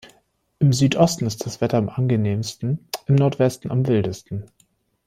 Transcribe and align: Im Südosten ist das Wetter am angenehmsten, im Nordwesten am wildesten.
Im 0.57 0.73
Südosten 0.73 1.27
ist 1.27 1.45
das 1.45 1.61
Wetter 1.61 1.77
am 1.77 1.87
angenehmsten, 1.87 2.87
im 3.05 3.13
Nordwesten 3.13 3.69
am 3.69 3.85
wildesten. 3.85 4.49